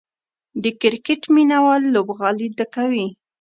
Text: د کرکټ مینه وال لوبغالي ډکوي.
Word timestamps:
د 0.63 0.65
کرکټ 0.81 1.21
مینه 1.33 1.57
وال 1.63 1.83
لوبغالي 1.95 2.47
ډکوي. 2.57 3.07